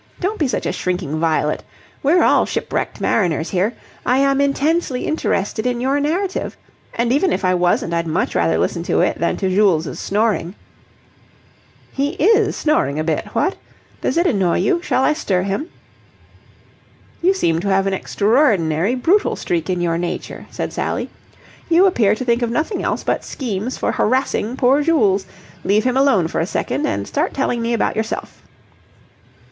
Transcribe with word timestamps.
Don't 0.19 0.39
be 0.39 0.47
such 0.47 0.65
a 0.65 0.71
shrinking 0.71 1.19
violet. 1.19 1.63
We're 2.01 2.23
all 2.23 2.47
shipwrecked 2.47 2.99
mariners 2.99 3.51
here. 3.51 3.73
I 4.03 4.17
am 4.17 4.41
intensely 4.41 5.05
interested 5.05 5.67
in 5.67 5.79
your 5.79 5.99
narrative. 5.99 6.57
And, 6.95 7.13
even 7.13 7.31
if 7.31 7.45
I 7.45 7.53
wasn't, 7.53 7.93
I'd 7.93 8.07
much 8.07 8.33
rather 8.33 8.57
listen 8.57 8.81
to 8.85 9.01
it 9.01 9.19
than 9.19 9.37
to 9.37 9.47
Jules' 9.49 9.99
snoring." 9.99 10.55
"He 11.91 12.13
is 12.13 12.55
snoring 12.55 12.97
a 12.97 13.03
bit, 13.03 13.27
what? 13.33 13.57
Does 14.01 14.17
it 14.17 14.25
annoy 14.25 14.57
you? 14.61 14.81
Shall 14.81 15.03
I 15.03 15.13
stir 15.13 15.43
him?" 15.43 15.67
"You 17.21 17.35
seem 17.35 17.59
to 17.59 17.67
have 17.69 17.85
an 17.85 17.93
extraordinary 17.93 18.95
brutal 18.95 19.35
streak 19.35 19.69
in 19.69 19.81
your 19.81 19.99
nature," 19.99 20.47
said 20.49 20.73
Sally. 20.73 21.11
"You 21.69 21.85
appear 21.85 22.15
to 22.15 22.25
think 22.25 22.41
of 22.41 22.49
nothing 22.49 22.81
else 22.81 23.03
but 23.03 23.23
schemes 23.23 23.77
for 23.77 23.91
harassing 23.91 24.57
poor 24.57 24.81
Jules. 24.81 25.27
Leave 25.63 25.83
him 25.83 25.95
alone 25.95 26.27
for 26.27 26.41
a 26.41 26.47
second, 26.47 26.87
and 26.87 27.07
start 27.07 27.35
telling 27.35 27.61
me 27.61 27.71
about 27.75 27.95
yourself." 27.95 28.41